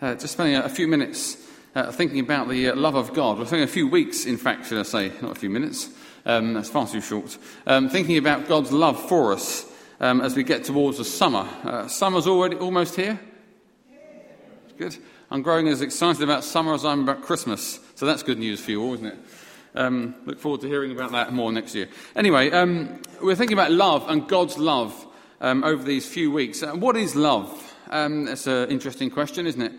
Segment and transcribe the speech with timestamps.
[0.00, 1.36] uh, just spending a, a few minutes
[1.74, 3.38] uh, thinking about the uh, love of God.
[3.38, 5.90] We're spending a few weeks, in fact, should I say, not a few minutes.
[6.26, 7.36] Um, that's far too short.
[7.66, 9.66] Um, thinking about God's love for us
[10.00, 11.48] um, as we get towards the summer.
[11.62, 13.18] Uh, summer's already almost here.
[14.76, 14.96] Good.
[15.30, 17.78] I'm growing as excited about summer as I'm about Christmas.
[17.94, 19.18] So that's good news for you all, isn't it?
[19.74, 21.88] Um, look forward to hearing about that more next year.
[22.16, 25.06] Anyway, um, we're thinking about love and God's love
[25.40, 26.62] um, over these few weeks.
[26.62, 27.69] Uh, what is love?
[27.90, 29.72] Um, that's an interesting question, isn't it?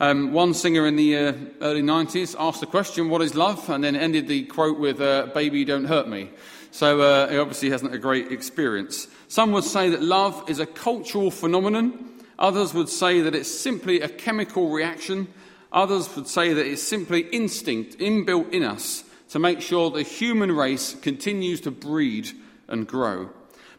[0.00, 3.70] Um, one singer in the uh, early 90s asked the question, What is love?
[3.70, 6.30] and then ended the quote with, uh, Baby, don't hurt me.
[6.72, 9.06] So uh, he obviously hasn't a great experience.
[9.28, 12.20] Some would say that love is a cultural phenomenon.
[12.40, 15.28] Others would say that it's simply a chemical reaction.
[15.70, 20.50] Others would say that it's simply instinct inbuilt in us to make sure the human
[20.50, 22.28] race continues to breed
[22.66, 23.30] and grow.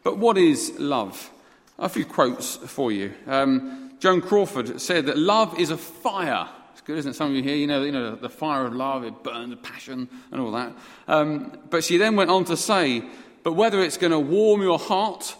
[0.02, 1.30] But what is love?
[1.78, 3.12] A few quotes for you.
[3.26, 6.46] Um, Joan Crawford said that love is a fire.
[6.72, 7.14] It's good, isn't it?
[7.14, 10.10] Some of you here, you know, you know the fire of love, it burns passion
[10.30, 10.74] and all that.
[11.08, 13.02] Um, but she then went on to say,
[13.44, 15.34] but whether it's going to warm your heart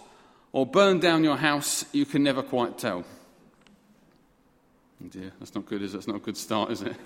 [0.53, 3.05] or burn down your house, you can never quite tell.
[5.05, 5.99] Oh dear, that's not good, is it?
[5.99, 6.97] That's not a good start, is it?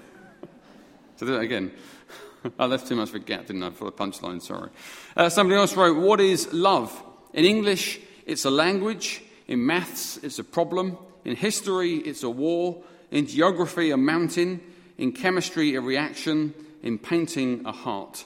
[1.17, 1.73] so do that again.
[2.61, 4.71] I left too much of a gap, didn't I, for the punchline, sorry.
[5.17, 7.03] Uh, somebody else wrote, What is love?
[7.33, 9.23] In English, it's a language.
[9.49, 10.97] In maths, it's a problem.
[11.29, 12.83] In history, it's a war.
[13.11, 14.63] In geography, a mountain.
[14.97, 16.55] In chemistry, a reaction.
[16.83, 18.25] In painting, a heart.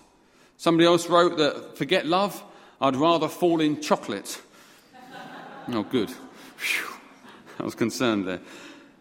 [0.57, 2.41] Somebody else wrote that, forget love,
[2.81, 4.41] I'd rather fall in chocolate.
[5.73, 6.13] oh, good.
[7.59, 8.39] I was concerned there.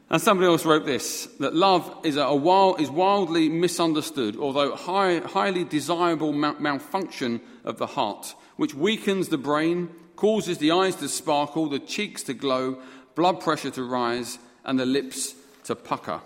[0.09, 5.19] And somebody else wrote this that love is, a wild, is wildly misunderstood, although high,
[5.19, 11.69] highly desirable malfunction of the heart, which weakens the brain, causes the eyes to sparkle,
[11.69, 12.79] the cheeks to glow,
[13.15, 16.21] blood pressure to rise, and the lips to pucker.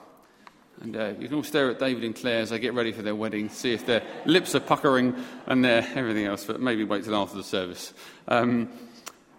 [0.81, 3.01] And uh, you can all stare at David and Claire as they get ready for
[3.01, 7.05] their wedding, see if their lips are puckering and their everything else, but maybe wait
[7.05, 7.93] till after the service.
[8.27, 8.69] Um,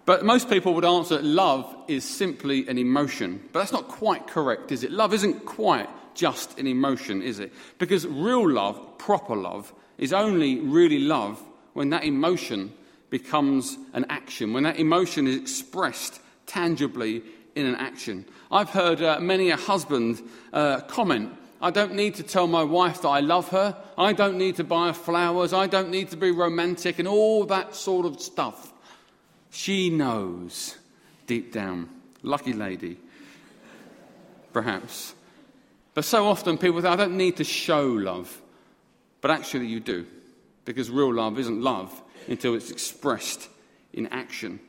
[0.06, 3.40] but most people would answer love is simply an emotion.
[3.52, 4.92] But that's not quite correct, is it?
[4.92, 7.52] Love isn't quite just an emotion, is it?
[7.78, 11.42] Because real love, proper love, is only really love
[11.74, 12.72] when that emotion
[13.10, 17.22] becomes an action, when that emotion is expressed tangibly
[17.56, 18.24] in an action.
[18.52, 20.22] I've heard uh, many a husband
[20.52, 23.76] uh, comment, I don't need to tell my wife that I love her.
[23.96, 25.52] I don't need to buy her flowers.
[25.52, 28.72] I don't need to be romantic and all that sort of stuff.
[29.50, 30.76] She knows
[31.26, 31.88] deep down.
[32.22, 32.98] Lucky lady.
[34.52, 35.14] Perhaps.
[35.94, 38.40] But so often people say, I don't need to show love.
[39.22, 40.06] But actually, you do.
[40.66, 43.48] Because real love isn't love, until it's expressed
[43.92, 44.60] in action.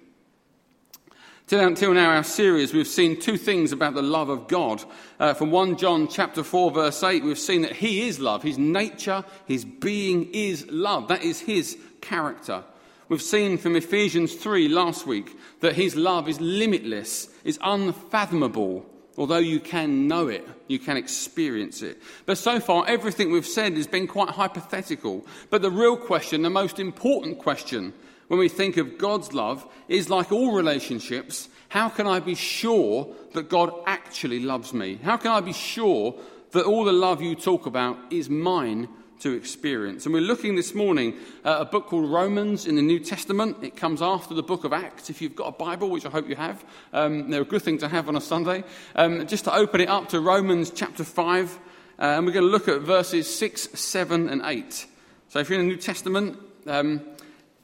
[1.50, 4.84] Until now, our series, we've seen two things about the love of God.
[5.18, 8.44] Uh, from 1 John chapter 4, verse 8, we've seen that He is love.
[8.44, 11.08] His nature, His being is love.
[11.08, 12.66] That is His character.
[13.08, 18.86] We've seen from Ephesians 3 last week that His love is limitless, is unfathomable.
[19.18, 22.02] Although you can know it, you can experience it.
[22.26, 25.26] But so far, everything we've said has been quite hypothetical.
[25.50, 27.94] But the real question, the most important question
[28.28, 33.14] when we think of God's love, is like all relationships how can I be sure
[33.34, 35.00] that God actually loves me?
[35.04, 36.16] How can I be sure
[36.52, 38.88] that all the love you talk about is mine
[39.20, 40.06] to experience.
[40.06, 43.58] And we're looking this morning at a book called Romans in the New Testament.
[43.64, 45.10] It comes after the book of Acts.
[45.10, 46.64] If you've got a Bible, which I hope you have,
[46.94, 48.64] um, they're a good thing to have on a Sunday.
[48.96, 51.60] Um, just to open it up to Romans chapter 5,
[52.00, 54.86] uh, and we're going to look at verses 6, 7, and 8.
[55.30, 57.02] So if you're in the New Testament, um,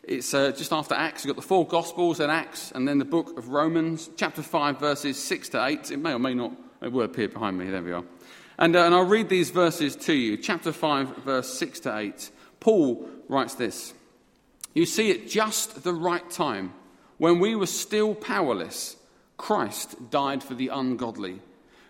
[0.03, 1.23] it's uh, just after Acts.
[1.23, 4.79] You've got the four Gospels and Acts, and then the book of Romans, chapter 5,
[4.79, 5.91] verses 6 to 8.
[5.91, 7.69] It may or may not, it will appear behind me.
[7.69, 8.03] There we are.
[8.57, 10.35] And, uh, and I'll read these verses to you.
[10.35, 12.31] Chapter 5, verse 6 to 8.
[12.59, 13.93] Paul writes this
[14.73, 16.73] You see, at just the right time,
[17.17, 18.97] when we were still powerless,
[19.37, 21.39] Christ died for the ungodly.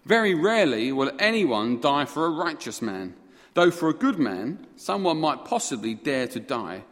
[0.06, 3.16] Very rarely will anyone die for a righteous man,
[3.54, 6.83] though for a good man, someone might possibly dare to die.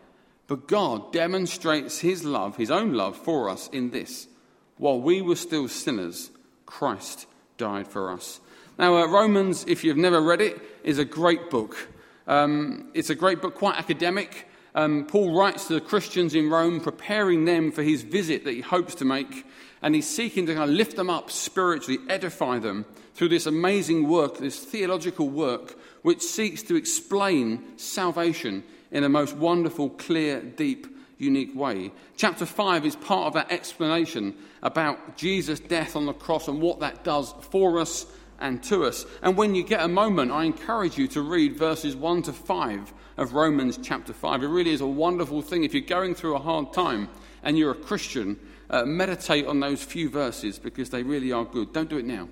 [0.51, 4.27] But God demonstrates his love, his own love for us in this
[4.75, 6.29] while we were still sinners,
[6.65, 7.25] Christ
[7.57, 8.41] died for us.
[8.77, 11.87] Now, uh, Romans, if you've never read it, is a great book.
[12.27, 14.49] Um, it's a great book, quite academic.
[14.75, 18.59] Um, Paul writes to the Christians in Rome, preparing them for his visit that he
[18.59, 19.45] hopes to make,
[19.81, 22.83] and he's seeking to kind of lift them up spiritually, edify them
[23.13, 29.35] through this amazing work, this theological work, which seeks to explain salvation in a most
[29.35, 31.91] wonderful, clear, deep, unique way.
[32.17, 36.79] Chapter 5 is part of that explanation about Jesus' death on the cross and what
[36.79, 38.05] that does for us
[38.39, 39.05] and to us.
[39.21, 42.93] And when you get a moment, I encourage you to read verses 1 to 5
[43.17, 44.43] of Romans chapter 5.
[44.43, 45.63] It really is a wonderful thing.
[45.63, 47.07] If you're going through a hard time
[47.43, 48.39] and you're a Christian,
[48.69, 51.71] uh, meditate on those few verses because they really are good.
[51.71, 52.27] Don't do it now,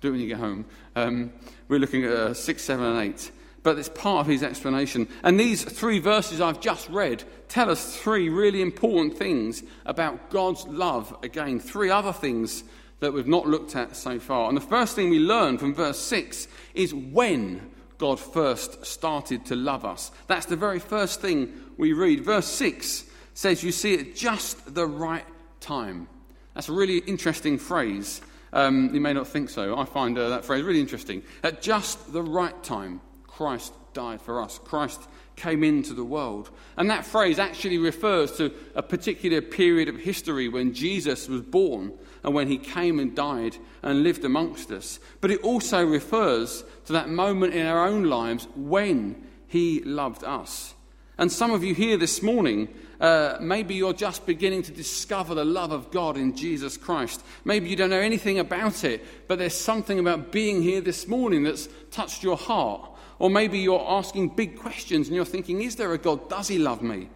[0.00, 0.64] do it when you get home.
[0.96, 1.32] Um,
[1.68, 3.30] we're looking at uh, 6, 7, and 8
[3.64, 5.08] but it's part of his explanation.
[5.24, 10.64] And these three verses I've just read tell us three really important things about God's
[10.66, 11.16] love.
[11.24, 12.62] Again, three other things
[13.00, 14.48] that we've not looked at so far.
[14.48, 19.56] And the first thing we learn from verse 6 is when God first started to
[19.56, 20.10] love us.
[20.26, 22.24] That's the very first thing we read.
[22.24, 25.26] Verse 6 says, You see at just the right
[25.60, 26.06] time.
[26.54, 28.20] That's a really interesting phrase.
[28.52, 29.76] Um, you may not think so.
[29.76, 31.22] I find uh, that phrase really interesting.
[31.42, 33.00] At just the right time,
[33.36, 34.60] Christ died for us.
[34.64, 35.00] Christ
[35.36, 36.50] came into the world.
[36.76, 41.92] And that phrase actually refers to a particular period of history when Jesus was born
[42.22, 45.00] and when he came and died and lived amongst us.
[45.20, 50.74] But it also refers to that moment in our own lives when he loved us.
[51.18, 52.68] And some of you here this morning,
[53.00, 57.24] uh, maybe you're just beginning to discover the love of God in Jesus Christ.
[57.44, 61.44] Maybe you don't know anything about it, but there's something about being here this morning
[61.44, 62.90] that's touched your heart.
[63.24, 66.28] Or maybe you're asking big questions and you're thinking, is there a God?
[66.28, 67.08] Does he love me?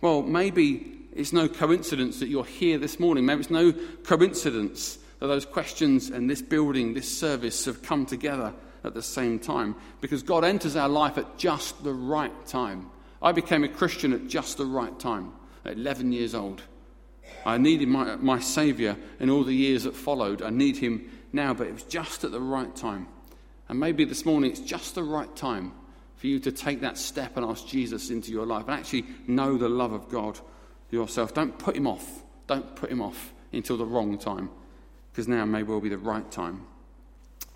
[0.00, 3.24] Well, maybe it's no coincidence that you're here this morning.
[3.24, 3.72] Maybe it's no
[4.02, 8.52] coincidence that those questions and this building, this service have come together
[8.82, 9.76] at the same time.
[10.00, 12.90] Because God enters our life at just the right time.
[13.22, 15.30] I became a Christian at just the right time,
[15.64, 16.62] at 11 years old.
[17.46, 20.42] I needed my, my Saviour in all the years that followed.
[20.42, 23.06] I need Him now, but it was just at the right time.
[23.72, 25.72] And maybe this morning it's just the right time
[26.16, 29.56] for you to take that step and ask Jesus into your life and actually know
[29.56, 30.38] the love of God
[30.90, 31.32] yourself.
[31.32, 32.22] Don't put him off.
[32.46, 34.50] Don't put him off until the wrong time,
[35.10, 36.66] because now may well be the right time.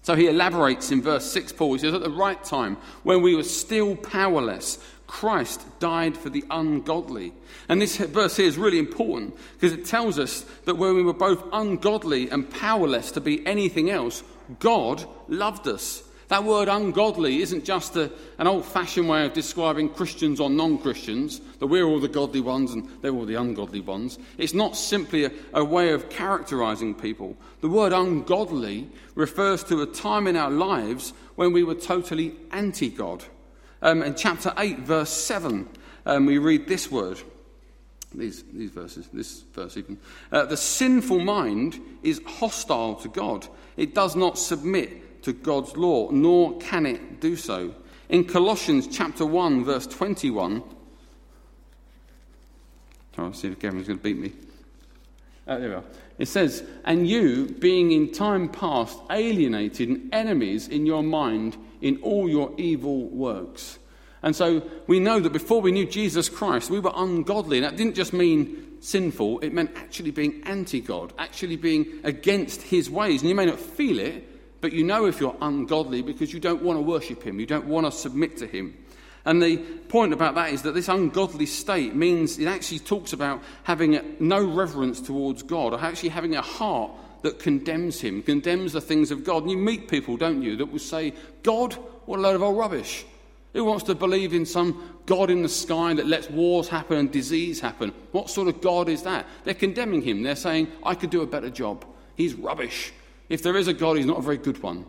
[0.00, 1.74] So he elaborates in verse 6, Paul.
[1.74, 6.44] He says, At the right time, when we were still powerless, Christ died for the
[6.50, 7.34] ungodly.
[7.68, 11.12] And this verse here is really important because it tells us that when we were
[11.12, 14.22] both ungodly and powerless to be anything else,
[14.60, 16.04] God loved us.
[16.28, 20.78] That word ungodly isn't just a, an old fashioned way of describing Christians or non
[20.78, 24.18] Christians, that we're all the godly ones and they're all the ungodly ones.
[24.36, 27.36] It's not simply a, a way of characterizing people.
[27.60, 32.90] The word ungodly refers to a time in our lives when we were totally anti
[32.90, 33.22] God.
[33.80, 35.68] Um, in chapter 8, verse 7,
[36.06, 37.20] um, we read this word.
[38.14, 39.98] These, these verses, this verse even.
[40.32, 43.46] Uh, the sinful mind is hostile to God.
[43.76, 47.74] It does not submit to God's law, nor can it do so.
[48.08, 50.62] In Colossians chapter 1, verse 21,
[53.18, 54.32] I'll see if Gavin's going to beat me.
[55.48, 55.84] Uh, there we are.
[56.18, 61.98] It says, And you, being in time past alienated and enemies in your mind in
[62.02, 63.80] all your evil works.
[64.22, 67.58] And so we know that before we knew Jesus Christ, we were ungodly.
[67.58, 72.62] And that didn't just mean sinful, it meant actually being anti God, actually being against
[72.62, 73.22] his ways.
[73.22, 74.35] And you may not feel it,
[74.66, 77.66] but you know if you're ungodly because you don't want to worship him, you don't
[77.66, 78.76] want to submit to him.
[79.24, 83.44] And the point about that is that this ungodly state means it actually talks about
[83.62, 86.90] having no reverence towards God, or actually having a heart
[87.22, 89.42] that condemns him, condemns the things of God.
[89.42, 91.14] And you meet people, don't you, that will say,
[91.44, 91.74] God,
[92.06, 93.06] what a load of old rubbish.
[93.52, 97.12] Who wants to believe in some God in the sky that lets wars happen and
[97.12, 97.92] disease happen?
[98.10, 99.28] What sort of God is that?
[99.44, 100.24] They're condemning him.
[100.24, 101.84] They're saying, I could do a better job.
[102.16, 102.92] He's rubbish.
[103.28, 104.84] If there is a God, he's not a very good one.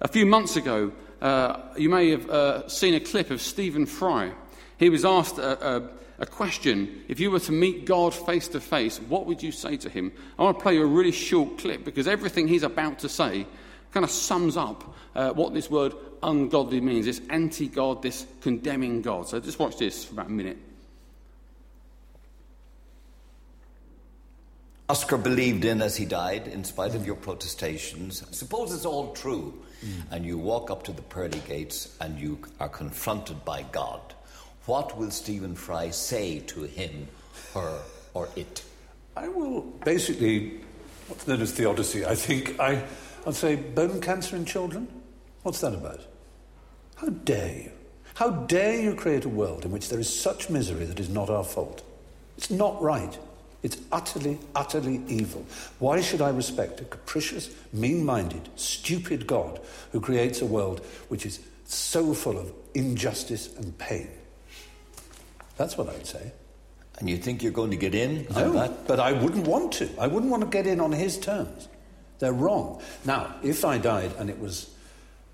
[0.00, 4.32] A few months ago, uh, you may have uh, seen a clip of Stephen Fry.
[4.78, 8.60] He was asked a, a, a question if you were to meet God face to
[8.60, 10.12] face, what would you say to him?
[10.38, 13.46] I want to play you a really short clip because everything he's about to say
[13.92, 19.02] kind of sums up uh, what this word ungodly means this anti God, this condemning
[19.02, 19.28] God.
[19.28, 20.58] So just watch this for about a minute.
[24.90, 28.24] Oscar believed in as he died, in spite of your protestations.
[28.36, 30.02] Suppose it's all true, mm.
[30.10, 34.00] and you walk up to the pearly gates and you are confronted by God.
[34.66, 37.06] What will Stephen Fry say to him,
[37.54, 37.80] her,
[38.14, 38.64] or it?
[39.16, 40.60] I will basically,
[41.06, 42.58] what's known as theodicy, I think.
[42.58, 42.82] I,
[43.24, 44.88] I'll say, bone cancer in children?
[45.44, 46.00] What's that about?
[46.96, 47.70] How dare you?
[48.14, 51.30] How dare you create a world in which there is such misery that is not
[51.30, 51.84] our fault?
[52.36, 53.16] It's not right.
[53.62, 55.44] It's utterly, utterly evil.
[55.78, 59.60] Why should I respect a capricious, mean minded, stupid God
[59.92, 64.08] who creates a world which is so full of injustice and pain?
[65.56, 66.32] That's what I'd say.
[66.98, 68.86] And you think you're going to get in no, that?
[68.86, 69.88] But I wouldn't want to.
[69.98, 71.68] I wouldn't want to get in on his terms.
[72.18, 72.80] They're wrong.
[73.04, 74.70] Now, if I died and it was,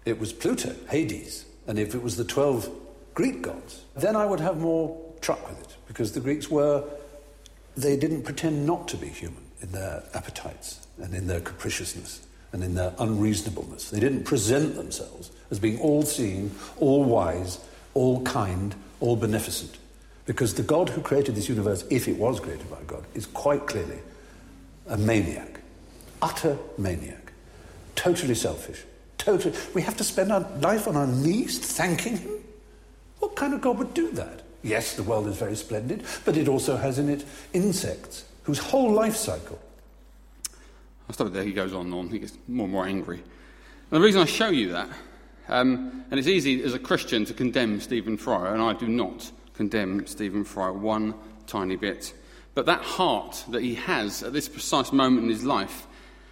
[0.05, 2.71] it was Pluto, Hades, and if it was the 12
[3.15, 6.85] Greek gods, then I would have more truck with it because the Greeks were,
[7.77, 12.65] they didn't pretend not to be human in their appetites and in their capriciousness and
[12.65, 13.91] in their unreasonableness.
[13.91, 17.59] They didn't present themselves as being all seeing, all wise,
[17.95, 19.79] all kind, all beneficent.
[20.25, 23.67] Because the God who created this universe, if it was created by God, is quite
[23.67, 23.99] clearly
[24.89, 25.61] a maniac,
[26.23, 27.33] utter maniac,
[27.95, 28.83] totally selfish.
[29.19, 32.33] Totally, we have to spend our life on our knees thanking him?
[33.19, 34.43] What kind of God would do that?
[34.67, 38.91] Yes, the world is very splendid, but it also has in it insects whose whole
[38.93, 39.61] life cycle.
[41.09, 41.45] I'll stop it there.
[41.45, 42.09] He goes on and on.
[42.09, 43.19] He gets more and more angry.
[43.19, 43.25] And
[43.91, 44.89] the reason I show you that,
[45.49, 49.31] um, and it's easy as a Christian to condemn Stephen Fry, and I do not
[49.55, 51.15] condemn Stephen Fry one
[51.47, 52.13] tiny bit.
[52.55, 55.87] But that heart that he has at this precise moment in his life,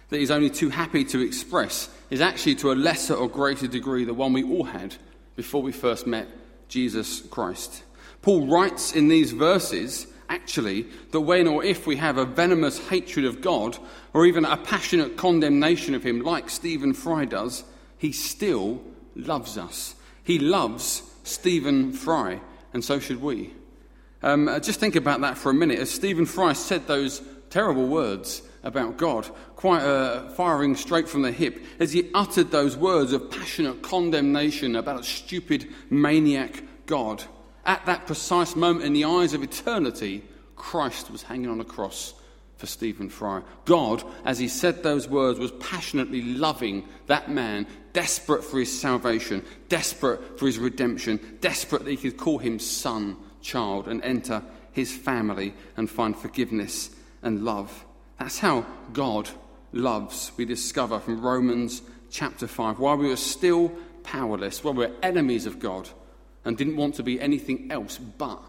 [0.09, 4.03] that he's only too happy to express, is actually to a lesser or greater degree
[4.03, 4.95] the one we all had
[5.37, 6.27] before we first met
[6.67, 7.83] Jesus Christ.
[8.25, 13.23] Paul writes in these verses, actually, that when or if we have a venomous hatred
[13.23, 13.77] of God,
[14.15, 17.63] or even a passionate condemnation of Him, like Stephen Fry does,
[17.99, 18.81] He still
[19.15, 19.93] loves us.
[20.23, 22.41] He loves Stephen Fry,
[22.73, 23.53] and so should we.
[24.23, 25.77] Um, uh, just think about that for a minute.
[25.77, 31.31] As Stephen Fry said those terrible words about God, quite uh, firing straight from the
[31.31, 37.23] hip, as he uttered those words of passionate condemnation about a stupid maniac God,
[37.65, 40.23] at that precise moment in the eyes of eternity,
[40.55, 42.13] Christ was hanging on a cross
[42.57, 43.41] for Stephen Fry.
[43.65, 49.43] God, as he said those words, was passionately loving that man, desperate for his salvation,
[49.67, 54.41] desperate for his redemption, desperate that he could call him son, child, and enter
[54.71, 56.91] his family and find forgiveness
[57.21, 57.85] and love.
[58.19, 59.29] That's how God
[59.73, 62.79] loves, we discover from Romans chapter 5.
[62.79, 63.71] While we were still
[64.03, 65.89] powerless, while we were enemies of God
[66.45, 68.41] and didn't want to be anything else but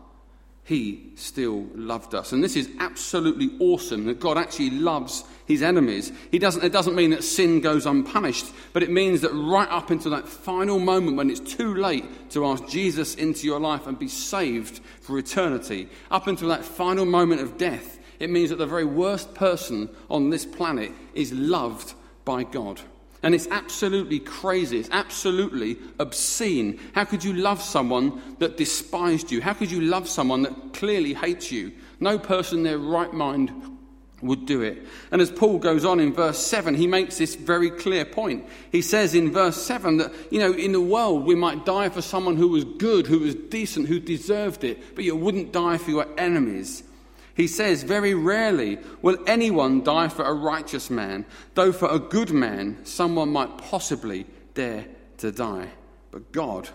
[0.66, 2.32] he still loved us.
[2.32, 6.10] And this is absolutely awesome that God actually loves his enemies.
[6.32, 9.90] He doesn't, it doesn't mean that sin goes unpunished, but it means that right up
[9.90, 13.96] until that final moment when it's too late to ask Jesus into your life and
[13.96, 18.66] be saved for eternity, up until that final moment of death, it means that the
[18.66, 22.80] very worst person on this planet is loved by God.
[23.26, 24.78] And it's absolutely crazy.
[24.78, 26.78] It's absolutely obscene.
[26.94, 29.40] How could you love someone that despised you?
[29.40, 31.72] How could you love someone that clearly hates you?
[31.98, 33.50] No person in their right mind
[34.22, 34.86] would do it.
[35.10, 38.46] And as Paul goes on in verse 7, he makes this very clear point.
[38.70, 42.02] He says in verse 7 that, you know, in the world we might die for
[42.02, 45.90] someone who was good, who was decent, who deserved it, but you wouldn't die for
[45.90, 46.84] your enemies.
[47.36, 52.30] He says, Very rarely will anyone die for a righteous man, though for a good
[52.30, 54.86] man someone might possibly dare
[55.18, 55.68] to die.
[56.10, 56.68] But God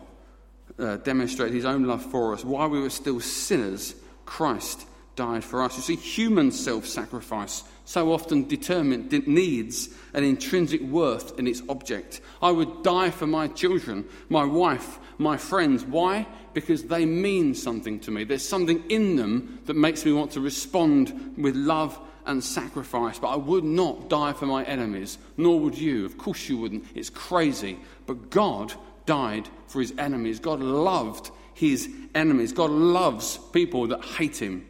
[0.78, 2.46] uh, demonstrated his own love for us.
[2.46, 5.76] While we were still sinners, Christ died for us.
[5.76, 12.22] You see, human self sacrifice so often determined needs an intrinsic worth in its object.
[12.42, 15.86] I would die for my children, my wife, my friends.
[15.86, 16.28] Why?
[16.54, 18.24] because they mean something to me.
[18.24, 23.20] There's something in them that makes me want to respond with love and sacrifice.
[23.20, 26.06] But I would not die for my enemies, nor would you.
[26.06, 26.86] Of course, you wouldn't.
[26.94, 27.80] It's crazy.
[28.06, 28.74] But God
[29.06, 30.40] died for his enemies.
[30.40, 32.52] God loved his enemies.
[32.52, 34.68] God loves people that hate him.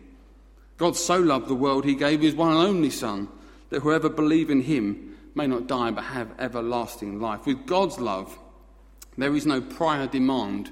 [0.77, 3.27] God so loved the world, he gave his one and only Son,
[3.70, 7.46] that whoever believe in him may not die but have everlasting life.
[7.46, 8.36] With God's love,
[9.18, 10.72] there is no prior demand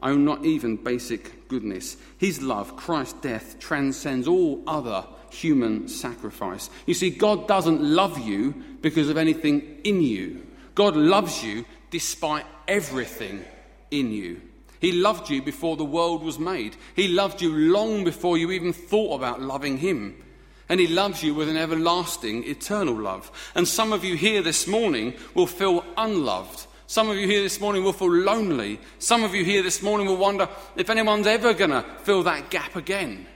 [0.00, 1.96] Oh, not even basic goodness.
[2.18, 6.70] His love, Christ's death, transcends all other human sacrifice.
[6.86, 10.46] You see, God doesn't love you because of anything in you.
[10.74, 13.44] God loves you despite everything
[13.90, 14.40] in you.
[14.80, 16.76] He loved you before the world was made.
[16.94, 20.22] He loved you long before you even thought about loving Him.
[20.68, 23.32] And He loves you with an everlasting, eternal love.
[23.56, 27.60] And some of you here this morning will feel unloved some of you here this
[27.60, 28.80] morning will feel lonely.
[28.98, 32.48] Some of you here this morning will wonder if anyone's ever going to fill that
[32.48, 33.26] gap again.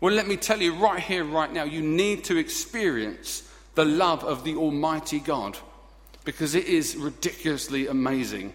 [0.00, 4.24] Well, let me tell you right here, right now, you need to experience the love
[4.24, 5.58] of the Almighty God
[6.24, 8.54] because it is ridiculously amazing.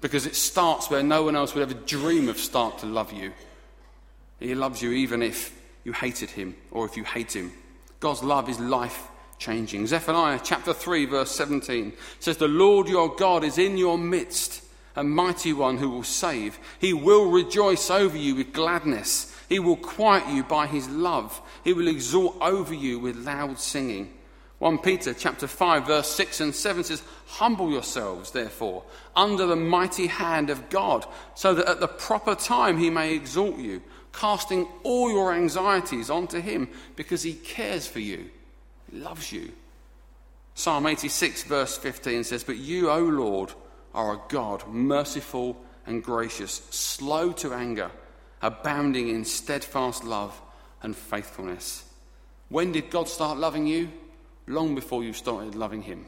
[0.00, 3.32] Because it starts where no one else would ever dream of start to love you.
[4.38, 7.50] He loves you even if you hated him or if you hate him.
[7.98, 9.86] God's love is life changing.
[9.86, 14.62] Zephaniah chapter 3, verse 17 says, The Lord your God is in your midst,
[14.94, 16.58] a mighty one who will save.
[16.78, 19.34] He will rejoice over you with gladness.
[19.48, 21.40] He will quiet you by his love.
[21.64, 24.12] He will exalt over you with loud singing.
[24.58, 30.06] 1 Peter chapter 5 verse 6 and 7 says, "Humble yourselves therefore under the mighty
[30.06, 35.10] hand of God, so that at the proper time he may exalt you, casting all
[35.10, 38.30] your anxieties onto him because he cares for you.
[38.90, 39.52] He loves you."
[40.54, 43.52] Psalm 86 verse 15 says, "But you, O Lord,
[43.94, 47.90] are a God merciful and gracious, slow to anger,
[48.42, 50.40] abounding in steadfast love
[50.82, 51.84] and faithfulness."
[52.48, 53.90] When did God start loving you?
[54.46, 56.06] long before you started loving Him.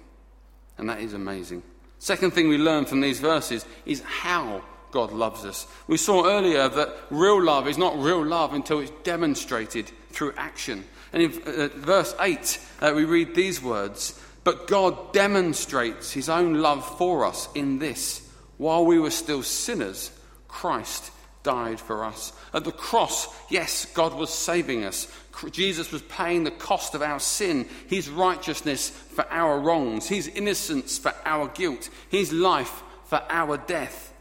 [0.77, 1.63] And that is amazing.
[1.99, 5.67] Second thing we learn from these verses is how God loves us.
[5.87, 10.85] We saw earlier that real love is not real love until it's demonstrated through action.
[11.13, 16.55] And in uh, verse 8, uh, we read these words But God demonstrates his own
[16.55, 20.11] love for us in this while we were still sinners,
[20.49, 21.13] Christ
[21.45, 22.33] died for us.
[22.53, 25.11] At the cross, yes, God was saving us.
[25.53, 30.99] Jesus was paying the cost of our sin, his righteousness for our wrongs, his innocence
[30.99, 34.13] for our guilt, his life for our death.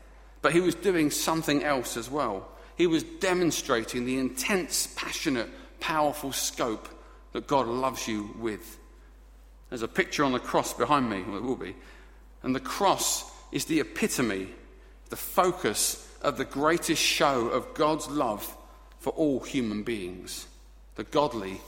[0.44, 2.48] But he was doing something else as well.
[2.76, 6.88] He was demonstrating the intense, passionate, powerful scope
[7.34, 8.78] that God loves you with.
[9.70, 11.76] There's a picture on the cross behind me, well, it will be.
[12.44, 14.50] And the cross is the epitome,
[15.10, 18.56] the focus of the greatest show of God's love
[19.00, 20.48] for all human beings
[20.96, 21.62] the godly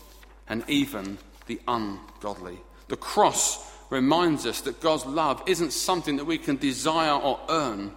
[0.48, 2.58] and even the ungodly.
[2.88, 7.92] The cross reminds us that God's love isn't something that we can desire or earn.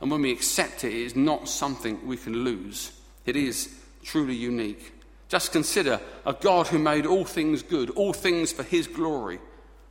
[0.00, 2.92] And when we accept it, it is not something we can lose.
[3.26, 4.92] It is truly unique.
[5.32, 9.40] Just consider a God who made all things good, all things for his glory,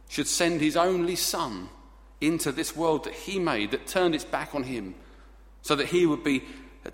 [0.08, 1.68] should send his only Son
[2.22, 4.94] into this world that he made, that turned its back on him
[5.64, 6.44] so that he would be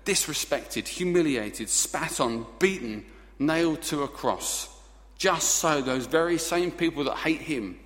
[0.06, 3.04] disrespected, humiliated, spat on, beaten,
[3.38, 4.74] nailed to a cross,
[5.18, 7.78] just so those very same people that hate him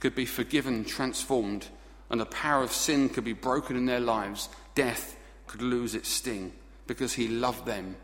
[0.00, 1.68] could be forgiven, transformed,
[2.10, 4.48] and the power of sin could be broken in their lives.
[4.74, 5.16] Death
[5.46, 6.52] could lose its sting
[6.88, 7.94] because he loved them,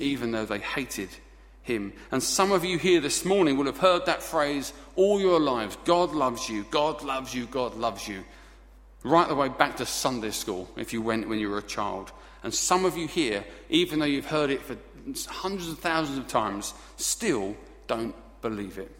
[0.00, 1.10] even though they hated
[1.62, 1.92] him.
[2.10, 5.76] And some of you here this morning will have heard that phrase all your lives
[5.84, 8.24] God loves you, God loves you, God loves you
[9.04, 12.12] right the way back to Sunday school if you went when you were a child.
[12.42, 14.76] And some of you here, even though you've heard it for
[15.28, 18.90] hundreds of thousands of times, still don't believe it.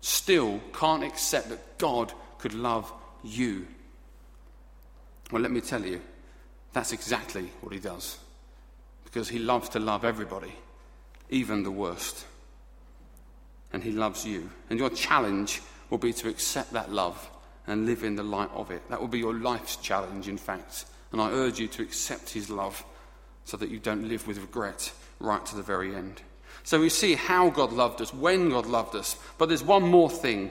[0.00, 3.66] Still can't accept that God could love you.
[5.30, 6.00] Well, let me tell you,
[6.72, 8.18] that's exactly what he does.
[9.14, 10.52] Because he loves to love everybody,
[11.30, 12.26] even the worst.
[13.72, 14.50] And he loves you.
[14.68, 17.30] And your challenge will be to accept that love
[17.68, 18.82] and live in the light of it.
[18.90, 20.86] That will be your life's challenge, in fact.
[21.12, 22.84] And I urge you to accept his love
[23.44, 26.20] so that you don't live with regret right to the very end.
[26.64, 29.16] So we see how God loved us, when God loved us.
[29.38, 30.50] But there's one more thing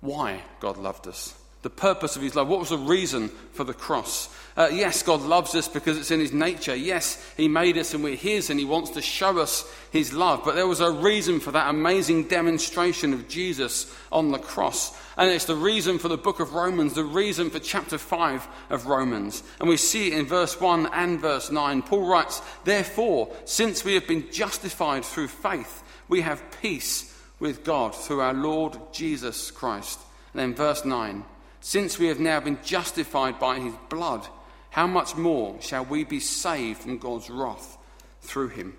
[0.00, 2.46] why God loved us the purpose of his love.
[2.46, 4.28] What was the reason for the cross?
[4.54, 6.76] Uh, yes, God loves us because it's in his nature.
[6.76, 10.42] Yes, he made us and we're his and he wants to show us his love.
[10.44, 14.94] But there was a reason for that amazing demonstration of Jesus on the cross.
[15.16, 18.84] And it's the reason for the book of Romans, the reason for chapter 5 of
[18.84, 19.42] Romans.
[19.58, 21.80] And we see it in verse 1 and verse 9.
[21.80, 27.94] Paul writes, Therefore, since we have been justified through faith, we have peace with God
[27.94, 29.98] through our Lord Jesus Christ.
[30.34, 31.24] And then verse 9.
[31.66, 34.26] Since we have now been justified by his blood,
[34.68, 37.78] how much more shall we be saved from God's wrath
[38.20, 38.76] through him?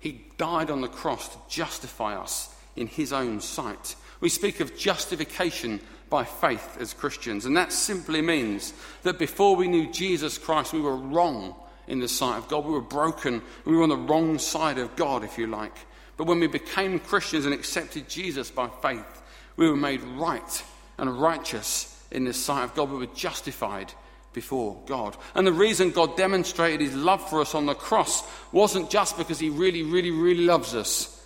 [0.00, 3.96] He died on the cross to justify us in his own sight.
[4.20, 9.66] We speak of justification by faith as Christians, and that simply means that before we
[9.66, 11.54] knew Jesus Christ, we were wrong
[11.88, 12.66] in the sight of God.
[12.66, 13.40] We were broken.
[13.64, 15.74] We were on the wrong side of God, if you like.
[16.18, 19.22] But when we became Christians and accepted Jesus by faith,
[19.56, 20.64] we were made right
[20.98, 22.90] and righteous in the sight of God.
[22.90, 23.92] We were justified
[24.32, 25.16] before God.
[25.34, 28.22] And the reason God demonstrated his love for us on the cross
[28.52, 31.24] wasn't just because he really, really, really loves us,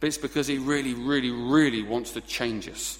[0.00, 2.98] but it's because he really, really, really wants to change us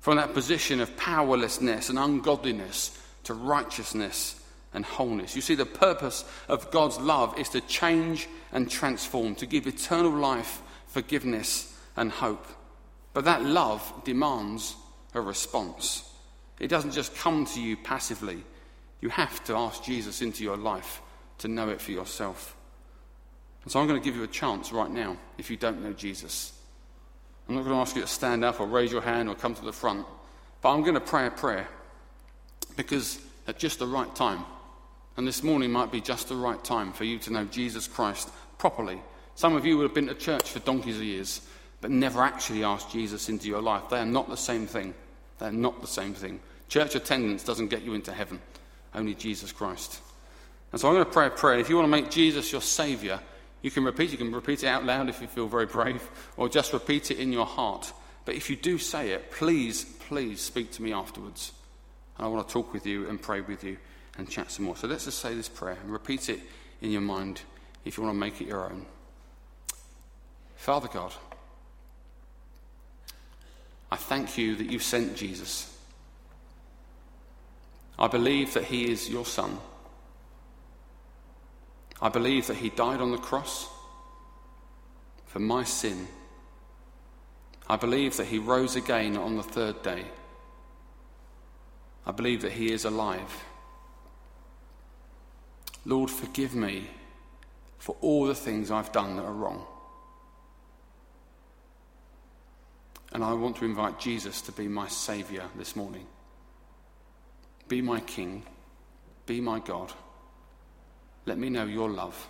[0.00, 4.40] from that position of powerlessness and ungodliness to righteousness
[4.74, 5.34] and wholeness.
[5.34, 10.12] You see, the purpose of God's love is to change and transform, to give eternal
[10.12, 12.46] life, forgiveness, and hope.
[13.14, 14.76] But that love demands
[15.14, 16.08] a response.
[16.58, 18.42] It doesn't just come to you passively.
[19.00, 21.02] You have to ask Jesus into your life
[21.38, 22.56] to know it for yourself.
[23.62, 25.92] And so I'm going to give you a chance right now if you don't know
[25.92, 26.52] Jesus.
[27.48, 29.54] I'm not going to ask you to stand up or raise your hand or come
[29.54, 30.06] to the front,
[30.62, 31.68] but I'm going to pray a prayer
[32.76, 34.44] because at just the right time,
[35.16, 38.28] and this morning might be just the right time for you to know Jesus Christ
[38.58, 39.00] properly.
[39.34, 41.40] Some of you would have been to church for donkeys of years,
[41.80, 43.88] but never actually asked Jesus into your life.
[43.88, 44.94] They are not the same thing.
[45.38, 46.40] They're not the same thing.
[46.68, 48.40] Church attendance doesn't get you into heaven,
[48.94, 50.00] only Jesus Christ.
[50.72, 51.58] And so I'm going to pray a prayer.
[51.58, 53.20] If you want to make Jesus your Saviour,
[53.62, 54.10] you can repeat.
[54.10, 56.02] You can repeat it out loud if you feel very brave,
[56.36, 57.92] or just repeat it in your heart.
[58.24, 61.52] But if you do say it, please, please speak to me afterwards.
[62.18, 63.76] And I want to talk with you and pray with you
[64.18, 64.76] and chat some more.
[64.76, 66.40] So let's just say this prayer and repeat it
[66.80, 67.42] in your mind
[67.84, 68.86] if you want to make it your own.
[70.56, 71.12] Father God,
[73.96, 75.74] I thank you that you sent Jesus.
[77.98, 79.56] I believe that he is your son.
[82.02, 83.70] I believe that he died on the cross
[85.24, 86.08] for my sin.
[87.70, 90.04] I believe that he rose again on the third day.
[92.04, 93.44] I believe that he is alive.
[95.86, 96.90] Lord, forgive me
[97.78, 99.64] for all the things I've done that are wrong.
[103.12, 106.06] And I want to invite Jesus to be my Saviour this morning.
[107.68, 108.42] Be my King.
[109.26, 109.92] Be my God.
[111.24, 112.28] Let me know your love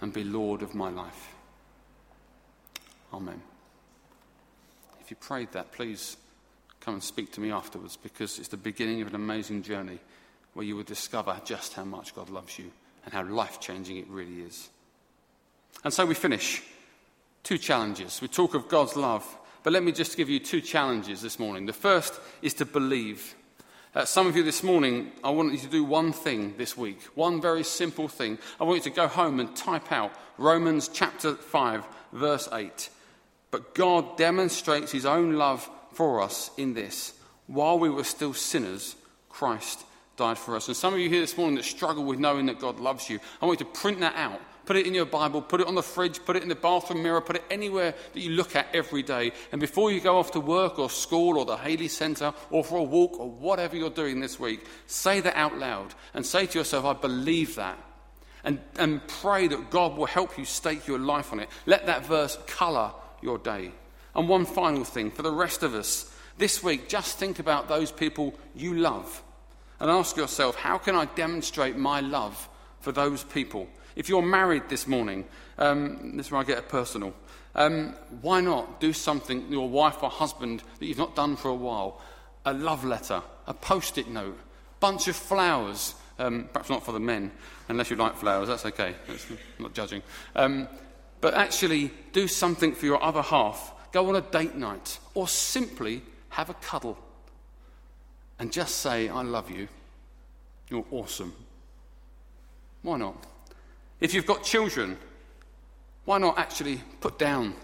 [0.00, 1.34] and be Lord of my life.
[3.12, 3.40] Amen.
[5.00, 6.16] If you prayed that, please
[6.80, 9.98] come and speak to me afterwards because it's the beginning of an amazing journey
[10.54, 12.70] where you will discover just how much God loves you
[13.04, 14.68] and how life changing it really is.
[15.84, 16.62] And so we finish.
[17.46, 18.20] Two challenges.
[18.20, 19.24] We talk of God's love,
[19.62, 21.64] but let me just give you two challenges this morning.
[21.64, 23.36] The first is to believe.
[23.94, 27.00] Uh, some of you this morning, I want you to do one thing this week,
[27.14, 28.38] one very simple thing.
[28.60, 32.90] I want you to go home and type out Romans chapter 5, verse 8.
[33.52, 37.14] But God demonstrates his own love for us in this.
[37.46, 38.96] While we were still sinners,
[39.28, 39.84] Christ
[40.16, 40.66] died for us.
[40.66, 43.20] And some of you here this morning that struggle with knowing that God loves you,
[43.40, 45.76] I want you to print that out Put it in your Bible, put it on
[45.76, 48.66] the fridge, put it in the bathroom mirror, put it anywhere that you look at
[48.74, 49.30] every day.
[49.52, 52.78] And before you go off to work or school or the Haley Centre or for
[52.78, 56.58] a walk or whatever you're doing this week, say that out loud and say to
[56.58, 57.78] yourself, I believe that.
[58.42, 61.48] And, and pray that God will help you stake your life on it.
[61.64, 63.70] Let that verse colour your day.
[64.16, 67.92] And one final thing for the rest of us this week, just think about those
[67.92, 69.22] people you love
[69.78, 72.48] and ask yourself, how can I demonstrate my love
[72.80, 73.68] for those people?
[73.96, 75.24] If you're married this morning,
[75.58, 77.14] um, this is where I get personal.
[77.54, 81.54] Um, why not do something your wife or husband that you've not done for a
[81.54, 82.02] while?
[82.44, 84.38] A love letter, a post it note,
[84.78, 85.94] bunch of flowers.
[86.18, 87.30] Um, perhaps not for the men,
[87.68, 88.94] unless you like flowers, that's okay.
[89.08, 90.02] That's, I'm not judging.
[90.34, 90.68] Um,
[91.20, 93.72] but actually, do something for your other half.
[93.92, 96.98] Go on a date night, or simply have a cuddle.
[98.38, 99.68] And just say, I love you.
[100.68, 101.34] You're awesome.
[102.82, 103.26] Why not?
[104.00, 104.98] If you've got children,
[106.04, 107.54] why not actually put down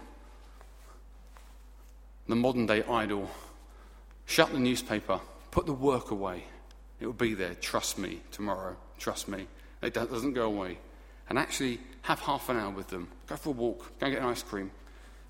[2.27, 3.29] the modern day idol,
[4.25, 5.19] shut the newspaper,
[5.51, 6.43] put the work away?
[6.99, 9.47] It will be there, trust me, tomorrow, trust me.
[9.81, 10.77] It doesn't go away.
[11.29, 13.07] And actually have half an hour with them.
[13.27, 14.71] Go for a walk, go and get an ice cream.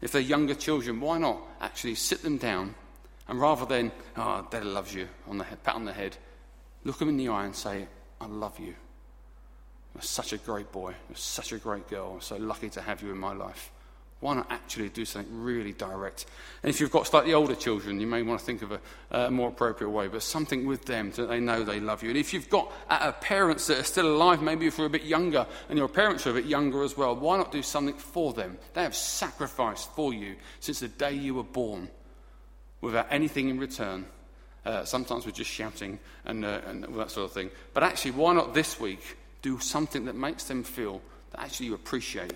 [0.02, 2.76] If they're younger children, why not actually sit them down
[3.28, 6.18] and rather than, ah, oh, Dad loves you, on the head, pat on the head,
[6.84, 7.88] look them in the eye and say,
[8.20, 8.76] I love you.
[9.94, 10.96] You're such a great boy.
[11.10, 12.14] You're such a great girl.
[12.16, 13.72] I'm so lucky to have you in my life.
[14.24, 16.28] Why not actually do something really direct?
[16.64, 18.80] And if you've got slightly older children, you may want to think of a,
[19.12, 22.10] a more appropriate way, but something with them so they know they love you.
[22.10, 25.04] And if you've got uh, parents that are still alive, maybe if you're a bit
[25.04, 28.32] younger and your parents are a bit younger as well, why not do something for
[28.32, 28.58] them?
[28.74, 31.90] They have sacrificed for you since the day you were born
[32.80, 34.06] without anything in return.
[34.66, 37.50] Uh, sometimes we're just shouting and, uh, and that sort of thing.
[37.74, 41.00] But actually, why not this week do something that makes them feel
[41.32, 42.34] that actually you appreciate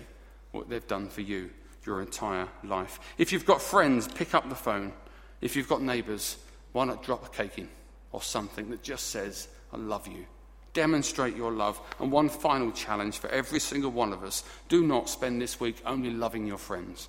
[0.52, 1.50] what they've done for you
[1.84, 3.00] your entire life.
[3.16, 4.92] If you've got friends, pick up the phone.
[5.40, 6.36] If you've got neighbours,
[6.72, 7.68] why not drop a cake in
[8.12, 10.26] or something that just says, I love you?
[10.74, 11.80] Demonstrate your love.
[11.98, 15.76] And one final challenge for every single one of us do not spend this week
[15.86, 17.08] only loving your friends.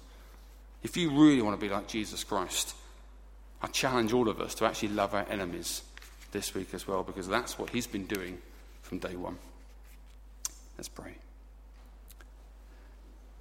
[0.81, 2.73] If you really want to be like Jesus Christ,
[3.61, 5.81] I challenge all of us to actually love our enemies
[6.31, 8.37] this week as well, because that's what he's been doing
[8.81, 9.37] from day one.
[10.79, 11.13] Let's pray.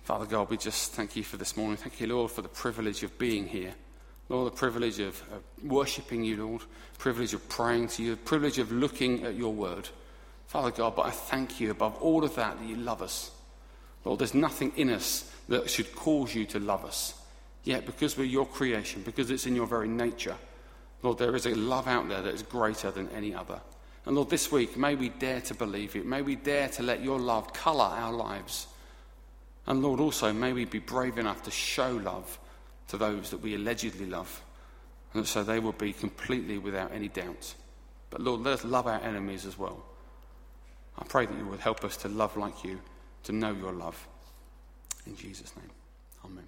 [0.03, 1.77] Father God, we just thank you for this morning.
[1.77, 3.74] Thank you, Lord, for the privilege of being here.
[4.29, 6.62] Lord, the privilege of, of worshipping you, Lord,
[6.98, 9.88] privilege of praying to you, privilege of looking at your word.
[10.48, 13.31] Father God, but I thank you above all of that that you love us.
[14.05, 17.14] Lord, there's nothing in us that should cause you to love us.
[17.62, 20.35] Yet, because we're your creation, because it's in your very nature,
[21.05, 23.61] Lord, there is a love out there that is greater than any other.
[24.08, 26.06] And Lord, this week, may we dare to believe it.
[26.06, 28.66] May we dare to let your love colour our lives.
[29.66, 32.38] And Lord, also, may we be brave enough to show love
[32.86, 34.42] to those that we allegedly love,
[35.12, 37.54] and so they will be completely without any doubt.
[38.08, 39.84] But Lord, let us love our enemies as well.
[40.98, 42.80] I pray that you would help us to love like you,
[43.24, 44.08] to know your love.
[45.06, 45.70] In Jesus' name,
[46.24, 46.46] amen.